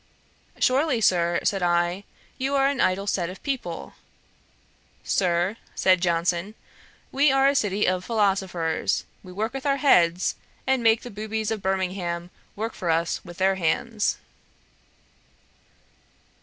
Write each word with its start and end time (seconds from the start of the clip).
'Surely, 0.59 0.99
Sir, 0.99 1.39
(said 1.43 1.61
I,) 1.61 2.05
you 2.39 2.55
are 2.55 2.65
an 2.65 2.81
idle 2.81 3.05
set 3.05 3.29
of 3.29 3.43
people.' 3.43 3.93
'Sir, 5.03 5.57
(said 5.75 6.01
Johnson,) 6.01 6.55
we 7.11 7.31
are 7.31 7.47
a 7.47 7.53
city 7.53 7.85
of 7.87 8.03
philosophers, 8.03 9.05
we 9.21 9.31
work 9.31 9.53
with 9.53 9.67
our 9.67 9.77
heads, 9.77 10.33
and 10.65 10.81
make 10.81 11.03
the 11.03 11.11
boobies 11.11 11.51
of 11.51 11.61
Birmingham 11.61 12.31
work 12.55 12.73
for 12.73 12.89
us 12.89 13.23
with 13.23 13.37
their 13.37 13.57
hands.' 13.61 14.17